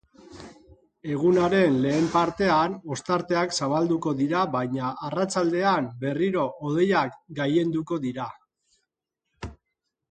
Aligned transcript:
Egunaren 1.15 1.75
lehen 1.83 2.07
partean, 2.13 2.73
ostarteak 2.95 3.53
zabalduko 3.59 4.15
dira 4.23 4.41
baina 4.57 4.91
arratsaldean 5.11 5.91
berriro 6.07 6.49
hodeiak 6.71 7.23
gailenduko 7.43 8.05
dira. 8.09 8.29